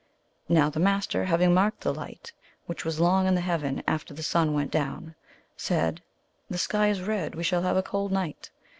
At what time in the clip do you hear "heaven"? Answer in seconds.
3.41-3.83